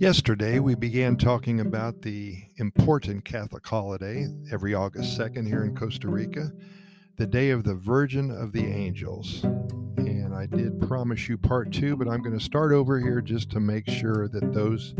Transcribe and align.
Yesterday, 0.00 0.60
we 0.60 0.74
began 0.74 1.18
talking 1.18 1.60
about 1.60 2.00
the 2.00 2.42
important 2.56 3.22
Catholic 3.22 3.66
holiday 3.66 4.28
every 4.50 4.72
August 4.72 5.20
2nd 5.20 5.46
here 5.46 5.62
in 5.62 5.76
Costa 5.76 6.08
Rica, 6.08 6.50
the 7.18 7.26
Day 7.26 7.50
of 7.50 7.64
the 7.64 7.74
Virgin 7.74 8.30
of 8.30 8.52
the 8.52 8.64
Angels. 8.64 9.42
And 9.98 10.34
I 10.34 10.46
did 10.46 10.80
promise 10.80 11.28
you 11.28 11.36
part 11.36 11.70
two, 11.70 11.98
but 11.98 12.08
I'm 12.08 12.22
going 12.22 12.38
to 12.38 12.42
start 12.42 12.72
over 12.72 12.98
here 12.98 13.20
just 13.20 13.50
to 13.50 13.60
make 13.60 13.86
sure 13.90 14.26
that 14.28 14.54
those 14.54 14.94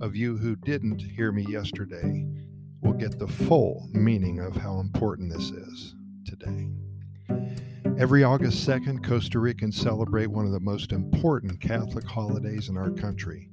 of 0.00 0.14
you 0.14 0.36
who 0.36 0.54
didn't 0.54 1.02
hear 1.02 1.32
me 1.32 1.44
yesterday 1.48 2.24
will 2.80 2.92
get 2.92 3.18
the 3.18 3.26
full 3.26 3.88
meaning 3.92 4.38
of 4.38 4.54
how 4.54 4.78
important 4.78 5.32
this 5.32 5.50
is 5.50 5.96
today. 6.24 6.70
Every 7.98 8.22
August 8.22 8.64
2nd, 8.68 9.04
Costa 9.04 9.40
Ricans 9.40 9.76
celebrate 9.76 10.28
one 10.28 10.46
of 10.46 10.52
the 10.52 10.60
most 10.60 10.92
important 10.92 11.60
Catholic 11.60 12.04
holidays 12.04 12.68
in 12.68 12.76
our 12.76 12.92
country 12.92 13.48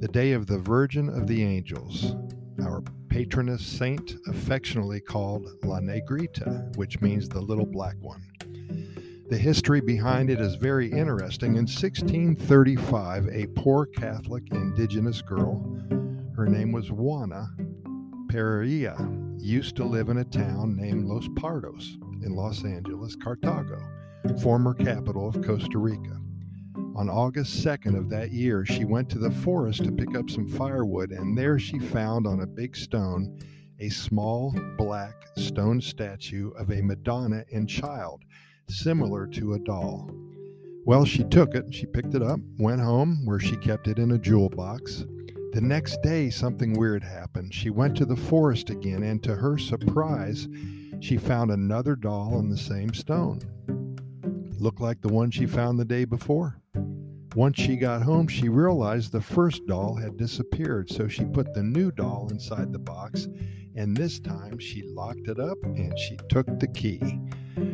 the 0.00 0.08
Day 0.08 0.30
of 0.32 0.46
the 0.46 0.58
Virgin 0.58 1.08
of 1.08 1.26
the 1.26 1.42
Angels, 1.42 2.14
our 2.62 2.82
patroness 3.08 3.66
saint, 3.66 4.14
affectionately 4.28 5.00
called 5.00 5.48
La 5.64 5.80
Negrita, 5.80 6.76
which 6.76 7.00
means 7.00 7.28
the 7.28 7.40
little 7.40 7.66
black 7.66 7.96
one. 8.00 8.22
The 9.28 9.36
history 9.36 9.80
behind 9.80 10.30
it 10.30 10.40
is 10.40 10.54
very 10.54 10.90
interesting. 10.90 11.56
In 11.56 11.66
1635, 11.66 13.26
a 13.26 13.46
poor 13.48 13.86
Catholic 13.86 14.44
indigenous 14.52 15.20
girl, 15.20 15.60
her 16.36 16.46
name 16.46 16.70
was 16.70 16.92
Juana 16.92 17.48
Pereira, 18.28 18.96
used 19.36 19.74
to 19.76 19.84
live 19.84 20.10
in 20.10 20.18
a 20.18 20.24
town 20.24 20.76
named 20.76 21.06
Los 21.06 21.26
Pardos 21.28 21.96
in 22.24 22.36
Los 22.36 22.64
Angeles, 22.64 23.16
Cartago, 23.16 23.82
former 24.40 24.74
capital 24.74 25.28
of 25.28 25.42
Costa 25.42 25.78
Rica. 25.78 26.20
On 26.98 27.08
August 27.08 27.64
2nd 27.64 27.96
of 27.96 28.10
that 28.10 28.32
year, 28.32 28.66
she 28.66 28.84
went 28.84 29.08
to 29.10 29.20
the 29.20 29.30
forest 29.30 29.84
to 29.84 29.92
pick 29.92 30.16
up 30.16 30.28
some 30.28 30.48
firewood, 30.48 31.12
and 31.12 31.38
there 31.38 31.56
she 31.56 31.78
found 31.78 32.26
on 32.26 32.40
a 32.40 32.46
big 32.46 32.74
stone 32.74 33.38
a 33.78 33.88
small 33.88 34.52
black 34.76 35.14
stone 35.36 35.80
statue 35.80 36.50
of 36.58 36.72
a 36.72 36.82
Madonna 36.82 37.44
and 37.52 37.68
child, 37.68 38.24
similar 38.68 39.28
to 39.28 39.54
a 39.54 39.60
doll. 39.60 40.10
Well, 40.86 41.04
she 41.04 41.22
took 41.22 41.54
it, 41.54 41.72
she 41.72 41.86
picked 41.86 42.16
it 42.16 42.22
up, 42.22 42.40
went 42.58 42.80
home 42.80 43.24
where 43.24 43.38
she 43.38 43.54
kept 43.58 43.86
it 43.86 44.00
in 44.00 44.10
a 44.10 44.18
jewel 44.18 44.48
box. 44.48 45.04
The 45.52 45.60
next 45.60 46.02
day, 46.02 46.30
something 46.30 46.72
weird 46.72 47.04
happened. 47.04 47.54
She 47.54 47.70
went 47.70 47.96
to 47.98 48.06
the 48.06 48.16
forest 48.16 48.70
again, 48.70 49.04
and 49.04 49.22
to 49.22 49.36
her 49.36 49.56
surprise, 49.56 50.48
she 50.98 51.16
found 51.16 51.52
another 51.52 51.94
doll 51.94 52.34
on 52.34 52.48
the 52.48 52.58
same 52.58 52.92
stone. 52.92 53.38
Looked 54.58 54.80
like 54.80 55.00
the 55.00 55.12
one 55.12 55.30
she 55.30 55.46
found 55.46 55.78
the 55.78 55.84
day 55.84 56.04
before. 56.04 56.60
Once 57.38 57.56
she 57.56 57.76
got 57.76 58.02
home, 58.02 58.26
she 58.26 58.48
realized 58.48 59.12
the 59.12 59.20
first 59.20 59.64
doll 59.68 59.94
had 59.94 60.16
disappeared, 60.16 60.90
so 60.90 61.06
she 61.06 61.24
put 61.24 61.54
the 61.54 61.62
new 61.62 61.92
doll 61.92 62.26
inside 62.32 62.72
the 62.72 62.80
box, 62.80 63.28
and 63.76 63.96
this 63.96 64.18
time 64.18 64.58
she 64.58 64.82
locked 64.82 65.28
it 65.28 65.38
up 65.38 65.56
and 65.62 65.96
she 65.96 66.16
took 66.28 66.46
the 66.58 66.66
key. 66.66 67.20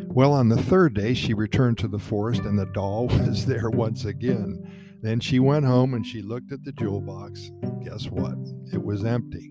Well, 0.08 0.34
on 0.34 0.50
the 0.50 0.62
third 0.64 0.92
day, 0.92 1.14
she 1.14 1.32
returned 1.32 1.78
to 1.78 1.88
the 1.88 1.98
forest 1.98 2.42
and 2.42 2.58
the 2.58 2.66
doll 2.66 3.06
was 3.26 3.46
there 3.46 3.70
once 3.70 4.04
again. 4.04 4.70
Then 5.00 5.18
she 5.18 5.40
went 5.40 5.64
home 5.64 5.94
and 5.94 6.06
she 6.06 6.20
looked 6.20 6.52
at 6.52 6.62
the 6.62 6.72
jewel 6.72 7.00
box. 7.00 7.50
Guess 7.82 8.10
what? 8.10 8.36
It 8.70 8.84
was 8.84 9.02
empty. 9.02 9.50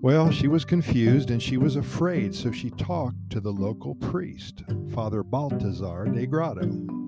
Well, 0.00 0.30
she 0.30 0.48
was 0.48 0.64
confused 0.64 1.30
and 1.30 1.42
she 1.42 1.58
was 1.58 1.76
afraid, 1.76 2.34
so 2.34 2.50
she 2.50 2.70
talked 2.70 3.28
to 3.28 3.40
the 3.40 3.52
local 3.52 3.94
priest, 3.96 4.62
Father 4.94 5.22
Baltazar 5.22 6.06
de 6.06 6.24
Grado. 6.24 7.03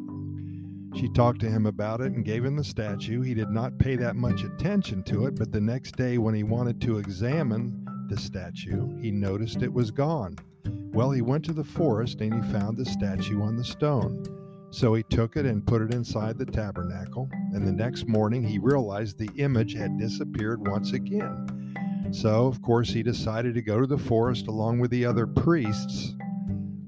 She 0.96 1.10
talked 1.10 1.40
to 1.40 1.50
him 1.50 1.66
about 1.66 2.00
it 2.00 2.12
and 2.12 2.24
gave 2.24 2.42
him 2.42 2.56
the 2.56 2.64
statue. 2.64 3.20
He 3.20 3.34
did 3.34 3.50
not 3.50 3.78
pay 3.78 3.96
that 3.96 4.16
much 4.16 4.44
attention 4.44 5.02
to 5.04 5.26
it, 5.26 5.34
but 5.34 5.52
the 5.52 5.60
next 5.60 5.94
day, 5.94 6.16
when 6.16 6.34
he 6.34 6.42
wanted 6.42 6.80
to 6.80 6.98
examine 6.98 7.86
the 8.08 8.16
statue, 8.16 8.96
he 8.98 9.10
noticed 9.10 9.62
it 9.62 9.72
was 9.72 9.90
gone. 9.90 10.36
Well, 10.64 11.10
he 11.10 11.20
went 11.20 11.44
to 11.44 11.52
the 11.52 11.62
forest 11.62 12.22
and 12.22 12.32
he 12.32 12.50
found 12.50 12.78
the 12.78 12.86
statue 12.86 13.42
on 13.42 13.56
the 13.56 13.64
stone. 13.64 14.24
So 14.70 14.94
he 14.94 15.02
took 15.02 15.36
it 15.36 15.44
and 15.44 15.66
put 15.66 15.82
it 15.82 15.92
inside 15.92 16.38
the 16.38 16.46
tabernacle, 16.46 17.28
and 17.52 17.66
the 17.66 17.72
next 17.72 18.08
morning 18.08 18.42
he 18.42 18.58
realized 18.58 19.18
the 19.18 19.30
image 19.36 19.74
had 19.74 19.98
disappeared 19.98 20.66
once 20.66 20.92
again. 20.92 21.76
So, 22.10 22.46
of 22.46 22.62
course, 22.62 22.88
he 22.88 23.02
decided 23.02 23.54
to 23.54 23.62
go 23.62 23.80
to 23.80 23.86
the 23.86 23.98
forest 23.98 24.46
along 24.46 24.78
with 24.78 24.90
the 24.90 25.04
other 25.04 25.26
priests, 25.26 26.14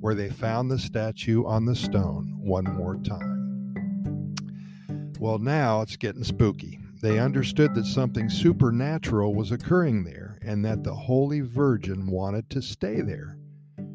where 0.00 0.14
they 0.14 0.30
found 0.30 0.70
the 0.70 0.78
statue 0.78 1.44
on 1.44 1.66
the 1.66 1.74
stone 1.74 2.38
one 2.40 2.64
more 2.64 2.96
time. 2.96 3.37
Well, 5.20 5.38
now 5.38 5.80
it's 5.82 5.96
getting 5.96 6.22
spooky. 6.22 6.78
They 7.00 7.18
understood 7.18 7.74
that 7.74 7.86
something 7.86 8.28
supernatural 8.28 9.34
was 9.34 9.50
occurring 9.50 10.04
there 10.04 10.38
and 10.42 10.64
that 10.64 10.84
the 10.84 10.94
Holy 10.94 11.40
Virgin 11.40 12.06
wanted 12.06 12.48
to 12.50 12.62
stay 12.62 13.00
there. 13.00 13.36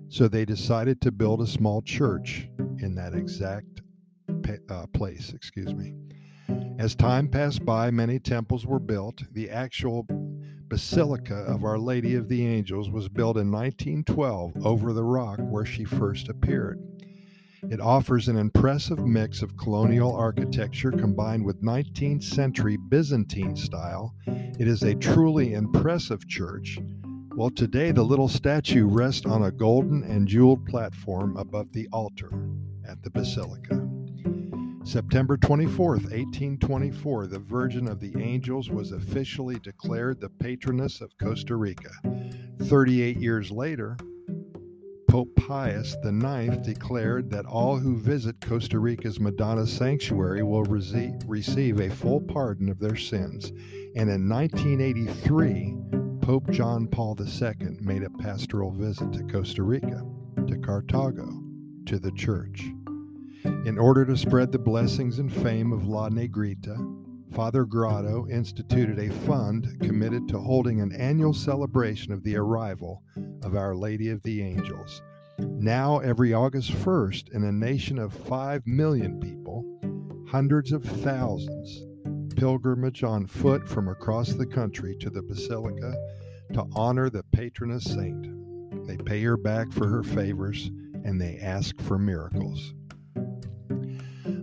So 0.09 0.28
they 0.28 0.45
decided 0.45 1.01
to 1.01 1.11
build 1.11 1.41
a 1.41 1.47
small 1.47 1.81
church 1.81 2.50
in 2.79 2.95
that 2.95 3.13
exact 3.13 3.81
uh, 4.69 4.85
place, 4.88 5.34
excuse 5.34 5.73
me. 5.73 5.95
As 6.78 6.95
time 6.95 7.29
passed 7.29 7.63
by, 7.63 7.90
many 7.90 8.19
temples 8.19 8.66
were 8.66 8.79
built. 8.79 9.23
The 9.31 9.50
actual 9.50 10.05
Basilica 10.67 11.35
of 11.35 11.63
Our 11.63 11.78
Lady 11.78 12.16
of 12.16 12.28
the 12.28 12.45
Angels 12.45 12.90
was 12.90 13.07
built 13.07 13.38
in 13.38 13.51
1912 13.51 14.66
over 14.66 14.91
the 14.91 15.03
rock 15.03 15.40
where 15.40 15.66
she 15.66 15.85
first 15.85 16.29
appeared. 16.29 16.81
It 17.69 17.79
offers 17.79 18.28
an 18.28 18.38
impressive 18.38 19.00
mix 19.00 19.41
of 19.41 19.57
colonial 19.57 20.16
architecture 20.16 20.91
combined 20.91 21.46
with 21.46 21.63
19th 21.63 22.24
century 22.24 22.78
Byzantine 22.78 23.56
style. 23.56 24.13
It 24.28 24.68
is 24.68 24.84
a 24.84 24.96
truly 24.96 25.53
impressive 25.53 26.28
church. 26.28 26.78
Well, 27.35 27.50
today 27.50 27.91
the 27.91 28.03
little 28.03 28.28
statue 28.28 28.85
rests 28.85 29.25
on 29.25 29.44
a 29.44 29.52
golden 29.52 30.03
and 30.03 30.28
jeweled 30.28 30.66
platform 30.66 31.38
above 31.38 31.72
the 31.72 31.88
altar 31.91 32.29
at 32.88 33.02
the 33.02 33.09
basilica. 33.09 33.88
September 34.84 35.38
24th, 35.38 36.12
1824, 36.12 37.28
the 37.28 37.40
Virgin 37.40 37.88
of 37.88 38.02
the 38.02 38.13
Angels 38.22 38.69
was 38.69 38.91
officially 38.91 39.57
declared 39.59 40.19
the 40.19 40.29
patroness 40.29 41.00
of 41.00 41.18
Costa 41.18 41.56
Rica. 41.56 41.91
38 42.63 43.18
years 43.18 43.50
later, 43.50 43.97
Pope 45.13 45.35
Pius 45.35 45.96
IX 46.03 46.57
declared 46.66 47.29
that 47.29 47.46
all 47.46 47.78
who 47.78 47.96
visit 47.96 48.41
Costa 48.41 48.79
Rica's 48.79 49.19
Madonna 49.19 49.68
Sanctuary 49.68 50.41
will 50.41 50.63
receive 50.63 51.79
a 51.79 51.90
full 51.91 52.19
pardon 52.19 52.68
of 52.68 52.79
their 52.79 52.96
sins. 52.96 53.52
And 53.96 54.09
in 54.09 54.28
1983, 54.28 55.75
Pope 56.19 56.50
John 56.50 56.88
Paul 56.88 57.16
II 57.19 57.78
made 57.79 58.02
a 58.02 58.09
pastoral 58.09 58.72
visit 58.72 59.13
to 59.13 59.23
Costa 59.25 59.62
Rica, 59.62 60.03
to 60.47 60.57
Cartago, 60.57 61.29
to 61.85 62.00
the 62.00 62.12
church. 62.13 62.72
In 63.68 63.78
order 63.78 64.06
to 64.06 64.18
spread 64.18 64.52
the 64.52 64.57
blessings 64.57 65.19
and 65.19 65.31
fame 65.31 65.73
of 65.73 65.85
La 65.85 66.09
Negrita, 66.09 66.75
Father 67.35 67.66
Grado 67.66 68.28
instituted 68.29 68.97
a 68.97 69.12
fund 69.28 69.79
committed 69.79 70.28
to 70.28 70.40
holding 70.40 70.81
an 70.81 70.91
annual 70.91 71.34
celebration 71.34 72.12
of 72.13 72.23
the 72.23 72.35
arrival 72.35 73.03
of 73.44 73.56
Our 73.56 73.76
Lady 73.76 74.09
of 74.09 74.22
the 74.24 74.42
Angels. 74.42 75.02
Now, 75.40 76.00
every 76.00 76.34
August 76.34 76.72
1st, 76.72 77.34
in 77.34 77.44
a 77.44 77.52
nation 77.52 77.98
of 78.00 78.14
5 78.14 78.66
million 78.68 79.20
people, 79.20 79.66
hundreds 80.30 80.72
of 80.72 80.84
thousands 80.84 81.84
pilgrimage 82.36 83.03
on 83.03 83.26
foot 83.26 83.68
from 83.68 83.88
across 83.88 84.34
the 84.34 84.46
country 84.46 84.96
to 84.98 85.09
the 85.09 85.22
Basilica 85.22 85.94
to 86.53 86.66
honor 86.76 87.09
the 87.09 87.24
patroness 87.32 87.84
saint. 87.84 88.28
They 88.88 88.98
pay 88.98 89.22
her 89.24 89.38
back 89.38 89.72
for 89.72 89.88
her 89.88 90.03
favors 90.03 90.70
and 91.06 91.20
they 91.20 91.38
ask 91.40 91.79
for 91.82 91.97
miracles. 91.97 92.73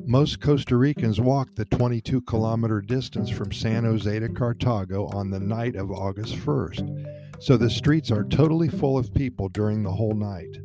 Most 0.06 0.40
Costa 0.40 0.76
Ricans 0.76 1.20
walk 1.20 1.54
the 1.54 1.64
22 1.66 2.22
kilometer 2.22 2.80
distance 2.80 3.30
from 3.30 3.52
San 3.52 3.84
Jose 3.84 4.18
to 4.18 4.28
Cartago 4.28 5.14
on 5.14 5.30
the 5.30 5.38
night 5.38 5.76
of 5.76 5.92
August 5.92 6.34
1st, 6.34 7.09
so 7.40 7.56
the 7.56 7.70
streets 7.70 8.10
are 8.10 8.24
totally 8.24 8.68
full 8.68 8.96
of 8.96 9.12
people 9.14 9.48
during 9.48 9.82
the 9.82 9.90
whole 9.90 10.14
night. 10.14 10.58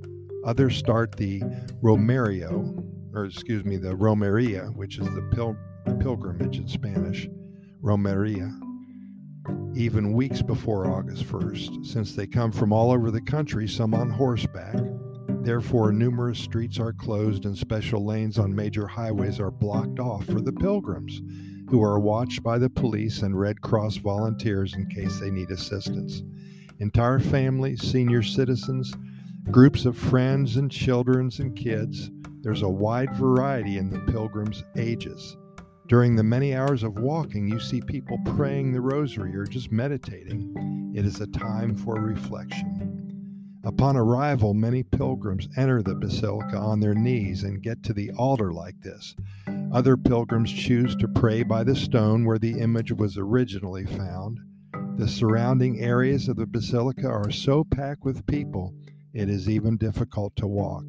Others 0.46 0.78
start 0.78 1.16
the 1.16 1.42
Romerio, 1.82 2.84
or 3.14 3.26
excuse 3.26 3.66
me, 3.66 3.78
the 3.78 3.96
Romeria, 3.96 4.66
which 4.76 5.00
is 5.00 5.06
the 5.16 5.30
pil- 5.34 5.58
pilgrimage 6.00 6.58
in 6.58 6.68
Spanish, 6.68 7.28
Romeria, 7.82 8.52
even 9.76 10.14
weeks 10.14 10.42
before 10.42 10.88
August 10.88 11.24
1st, 11.26 11.86
since 11.86 12.16
they 12.16 12.28
come 12.28 12.52
from 12.52 12.72
all 12.72 12.92
over 12.92 13.12
the 13.12 13.22
country, 13.22 13.68
some 13.68 13.94
on 13.94 14.10
horseback, 14.10 14.76
Therefore, 15.46 15.92
numerous 15.92 16.40
streets 16.40 16.80
are 16.80 16.92
closed 16.92 17.46
and 17.46 17.56
special 17.56 18.04
lanes 18.04 18.40
on 18.40 18.56
major 18.56 18.88
highways 18.88 19.40
are 19.40 19.52
blocked 19.52 20.00
off 20.00 20.26
for 20.26 20.42
the 20.42 20.52
pilgrims, 20.52 21.22
who 21.70 21.84
are 21.84 22.00
watched 22.00 22.42
by 22.42 22.58
the 22.58 22.70
police 22.70 23.22
and 23.22 23.40
Red 23.40 23.62
Cross 23.62 23.98
volunteers 23.98 24.74
in 24.74 24.88
case 24.88 25.20
they 25.20 25.30
need 25.30 25.52
assistance. 25.52 26.24
Entire 26.80 27.20
families, 27.20 27.82
senior 27.82 28.22
citizens, 28.22 28.94
groups 29.50 29.86
of 29.86 29.98
friends 29.98 30.58
and 30.58 30.70
children 30.70 31.32
and 31.40 31.56
kids. 31.56 32.12
There's 32.42 32.64
a 32.64 32.70
wide 32.70 33.16
variety 33.16 33.78
in 33.78 33.90
the 33.90 34.00
pilgrims' 34.12 34.64
ages. 34.76 35.38
During 35.88 36.16
the 36.16 36.24
many 36.24 36.56
hours 36.56 36.84
of 36.84 37.00
walking, 37.00 37.48
you 37.48 37.60
see 37.60 37.80
people 37.80 38.18
praying 38.26 38.74
the 38.74 38.82
rosary 38.82 39.36
or 39.36 39.46
just 39.46 39.72
meditating. 39.72 40.94
It 40.96 41.06
is 41.06 41.22
a 41.22 41.28
time 41.28 41.76
for 41.76 41.96
reflection. 41.96 43.06
Upon 43.64 43.96
arrival, 43.96 44.54
many 44.54 44.84
pilgrims 44.84 45.48
enter 45.58 45.82
the 45.82 45.96
basilica 45.96 46.58
on 46.58 46.80
their 46.80 46.94
knees 46.94 47.44
and 47.44 47.64
get 47.64 47.84
to 47.84 47.94
the 47.94 48.12
altar 48.12 48.52
like 48.52 48.80
this. 48.82 49.16
Other 49.72 49.96
pilgrims 49.96 50.52
choose 50.52 50.96
to 50.98 51.08
pray 51.08 51.44
by 51.44 51.64
the 51.64 51.76
stone 51.76 52.26
where 52.26 52.38
the 52.38 52.60
image 52.60 52.92
was 52.92 53.18
originally 53.18 53.86
found. 53.86 54.40
The 54.98 55.08
surrounding 55.10 55.82
areas 55.82 56.30
of 56.30 56.38
the 56.38 56.46
basilica 56.46 57.08
are 57.08 57.30
so 57.30 57.66
packed 57.66 58.06
with 58.06 58.26
people, 58.28 58.74
it 59.14 59.30
is 59.30 59.50
even 59.50 59.76
difficult 59.76 60.34
to 60.38 60.48
walk. 60.48 60.86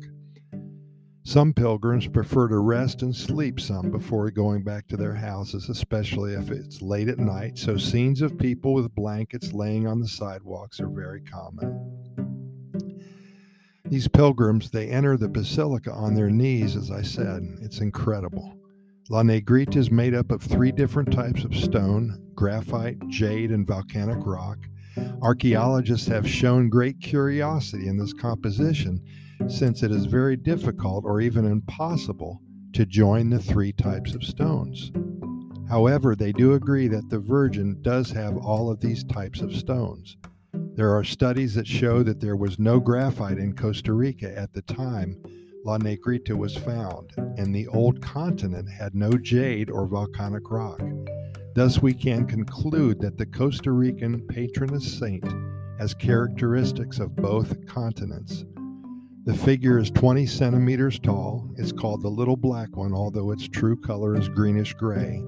Some 1.24 1.52
pilgrims 1.52 2.06
prefer 2.06 2.46
to 2.46 2.58
rest 2.58 3.02
and 3.02 3.14
sleep 3.14 3.58
some 3.58 3.90
before 3.90 4.30
going 4.30 4.62
back 4.62 4.86
to 4.88 4.96
their 4.96 5.14
houses, 5.14 5.68
especially 5.68 6.34
if 6.34 6.52
it's 6.52 6.80
late 6.80 7.08
at 7.08 7.18
night, 7.18 7.58
so 7.58 7.76
scenes 7.76 8.22
of 8.22 8.38
people 8.38 8.74
with 8.74 8.94
blankets 8.94 9.52
laying 9.52 9.88
on 9.88 9.98
the 9.98 10.06
sidewalks 10.06 10.78
are 10.78 10.88
very 10.88 11.22
common. 11.22 11.76
These 13.86 14.06
pilgrims, 14.06 14.70
they 14.70 14.88
enter 14.88 15.16
the 15.16 15.28
basilica 15.28 15.92
on 15.92 16.14
their 16.14 16.30
knees, 16.30 16.76
as 16.76 16.92
I 16.92 17.02
said. 17.02 17.42
It's 17.60 17.80
incredible. 17.80 18.56
La 19.08 19.22
Negrita 19.22 19.76
is 19.76 19.88
made 19.88 20.14
up 20.14 20.32
of 20.32 20.42
three 20.42 20.72
different 20.72 21.12
types 21.12 21.44
of 21.44 21.54
stone 21.54 22.20
graphite, 22.34 22.98
jade, 23.06 23.52
and 23.52 23.64
volcanic 23.64 24.18
rock. 24.26 24.58
Archaeologists 25.22 26.08
have 26.08 26.28
shown 26.28 26.68
great 26.68 27.00
curiosity 27.00 27.86
in 27.86 27.96
this 27.96 28.12
composition 28.12 29.00
since 29.46 29.84
it 29.84 29.92
is 29.92 30.06
very 30.06 30.36
difficult 30.36 31.04
or 31.04 31.20
even 31.20 31.44
impossible 31.44 32.42
to 32.72 32.84
join 32.84 33.30
the 33.30 33.38
three 33.38 33.72
types 33.72 34.12
of 34.14 34.24
stones. 34.24 34.90
However, 35.68 36.16
they 36.16 36.32
do 36.32 36.54
agree 36.54 36.88
that 36.88 37.08
the 37.08 37.20
Virgin 37.20 37.80
does 37.82 38.10
have 38.10 38.36
all 38.36 38.70
of 38.70 38.80
these 38.80 39.04
types 39.04 39.40
of 39.40 39.54
stones. 39.54 40.16
There 40.74 40.92
are 40.92 41.04
studies 41.04 41.54
that 41.54 41.68
show 41.68 42.02
that 42.02 42.20
there 42.20 42.36
was 42.36 42.58
no 42.58 42.80
graphite 42.80 43.38
in 43.38 43.54
Costa 43.54 43.92
Rica 43.92 44.36
at 44.36 44.52
the 44.52 44.62
time 44.62 45.16
La 45.66 45.78
Negrita 45.78 46.32
was 46.32 46.56
found, 46.56 47.10
and 47.16 47.52
the 47.52 47.66
old 47.66 48.00
continent 48.00 48.68
had 48.70 48.94
no 48.94 49.10
jade 49.10 49.68
or 49.68 49.84
volcanic 49.84 50.48
rock. 50.48 50.80
Thus, 51.56 51.82
we 51.82 51.92
can 51.92 52.24
conclude 52.24 53.00
that 53.00 53.18
the 53.18 53.26
Costa 53.26 53.72
Rican 53.72 54.24
patroness 54.28 54.96
saint 54.96 55.24
has 55.80 55.92
characteristics 55.92 57.00
of 57.00 57.16
both 57.16 57.66
continents. 57.66 58.44
The 59.24 59.34
figure 59.34 59.80
is 59.80 59.90
20 59.90 60.24
centimeters 60.26 61.00
tall. 61.00 61.50
It's 61.56 61.72
called 61.72 62.00
the 62.00 62.10
Little 62.10 62.36
Black 62.36 62.76
One, 62.76 62.94
although 62.94 63.32
its 63.32 63.48
true 63.48 63.76
color 63.76 64.16
is 64.16 64.28
greenish 64.28 64.72
gray. 64.74 65.20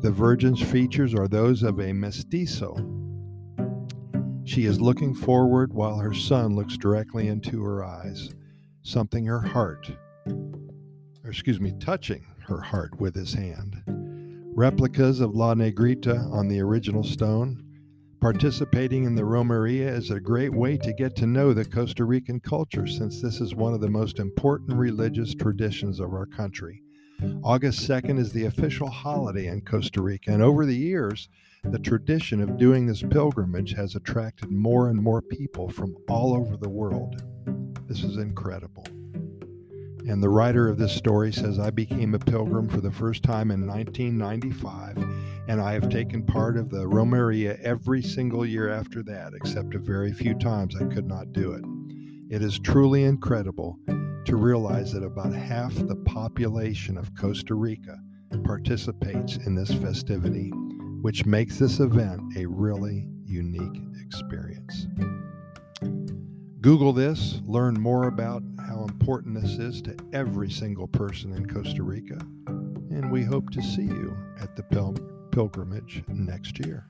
The 0.00 0.10
Virgin's 0.10 0.62
features 0.62 1.12
are 1.12 1.28
those 1.28 1.62
of 1.62 1.78
a 1.78 1.92
mestizo. 1.92 2.74
She 4.44 4.64
is 4.64 4.80
looking 4.80 5.14
forward 5.14 5.74
while 5.74 5.98
her 5.98 6.14
son 6.14 6.56
looks 6.56 6.78
directly 6.78 7.28
into 7.28 7.62
her 7.62 7.84
eyes, 7.84 8.30
something 8.84 9.26
her 9.26 9.40
heart, 9.40 9.90
or 10.26 11.30
excuse 11.30 11.60
me, 11.60 11.74
touching 11.80 12.24
her 12.46 12.60
heart 12.60 13.00
with 13.00 13.16
his 13.16 13.34
hand. 13.34 13.82
Replicas 14.54 15.20
of 15.20 15.34
La 15.34 15.54
Negrita 15.54 16.30
on 16.32 16.46
the 16.46 16.60
original 16.60 17.02
stone 17.02 17.64
Participating 18.24 19.04
in 19.04 19.14
the 19.14 19.24
Romeria 19.26 19.86
is 19.86 20.10
a 20.10 20.18
great 20.18 20.54
way 20.54 20.78
to 20.78 20.94
get 20.94 21.14
to 21.16 21.26
know 21.26 21.52
the 21.52 21.62
Costa 21.62 22.06
Rican 22.06 22.40
culture 22.40 22.86
since 22.86 23.20
this 23.20 23.38
is 23.38 23.54
one 23.54 23.74
of 23.74 23.82
the 23.82 23.90
most 23.90 24.18
important 24.18 24.78
religious 24.78 25.34
traditions 25.34 26.00
of 26.00 26.14
our 26.14 26.24
country. 26.24 26.82
August 27.42 27.86
2nd 27.86 28.18
is 28.18 28.32
the 28.32 28.46
official 28.46 28.88
holiday 28.88 29.48
in 29.48 29.60
Costa 29.60 30.00
Rica, 30.00 30.30
and 30.30 30.42
over 30.42 30.64
the 30.64 30.74
years, 30.74 31.28
the 31.64 31.78
tradition 31.78 32.40
of 32.40 32.56
doing 32.56 32.86
this 32.86 33.02
pilgrimage 33.02 33.74
has 33.74 33.94
attracted 33.94 34.50
more 34.50 34.88
and 34.88 35.02
more 35.02 35.20
people 35.20 35.68
from 35.68 35.94
all 36.08 36.32
over 36.32 36.56
the 36.56 36.70
world. 36.70 37.22
This 37.86 38.02
is 38.02 38.16
incredible. 38.16 38.86
And 40.06 40.22
the 40.22 40.28
writer 40.28 40.68
of 40.68 40.76
this 40.76 40.94
story 40.94 41.32
says, 41.32 41.58
I 41.58 41.70
became 41.70 42.14
a 42.14 42.18
pilgrim 42.18 42.68
for 42.68 42.80
the 42.80 42.90
first 42.90 43.22
time 43.22 43.50
in 43.50 43.66
1995, 43.66 44.98
and 45.48 45.60
I 45.60 45.72
have 45.72 45.88
taken 45.88 46.26
part 46.26 46.58
of 46.58 46.68
the 46.68 46.86
Romeria 46.86 47.56
every 47.62 48.02
single 48.02 48.44
year 48.44 48.68
after 48.68 49.02
that, 49.04 49.32
except 49.34 49.74
a 49.74 49.78
very 49.78 50.12
few 50.12 50.34
times 50.34 50.76
I 50.76 50.84
could 50.84 51.06
not 51.06 51.32
do 51.32 51.52
it. 51.52 51.64
It 52.34 52.42
is 52.42 52.58
truly 52.58 53.04
incredible 53.04 53.78
to 54.24 54.36
realize 54.36 54.92
that 54.92 55.04
about 55.04 55.32
half 55.32 55.74
the 55.74 55.96
population 55.96 56.98
of 56.98 57.14
Costa 57.14 57.54
Rica 57.54 57.98
participates 58.44 59.36
in 59.36 59.54
this 59.54 59.72
festivity, 59.72 60.50
which 61.00 61.24
makes 61.24 61.58
this 61.58 61.80
event 61.80 62.20
a 62.36 62.46
really 62.46 63.08
unique 63.24 63.80
experience. 64.04 64.86
Google 66.64 66.94
this, 66.94 67.42
learn 67.44 67.78
more 67.78 68.08
about 68.08 68.42
how 68.58 68.84
important 68.84 69.38
this 69.38 69.58
is 69.58 69.82
to 69.82 69.94
every 70.14 70.50
single 70.50 70.88
person 70.88 71.34
in 71.34 71.44
Costa 71.44 71.82
Rica, 71.82 72.18
and 72.46 73.12
we 73.12 73.22
hope 73.22 73.50
to 73.50 73.60
see 73.60 73.82
you 73.82 74.16
at 74.40 74.56
the 74.56 74.62
pil- 74.62 74.96
pilgrimage 75.30 76.02
next 76.08 76.58
year, 76.64 76.86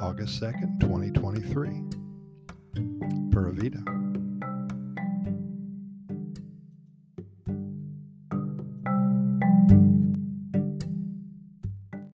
August 0.00 0.42
2nd, 0.42 0.80
2023. 0.80 3.30
Pura 3.30 3.52
Vida. 3.52 4.03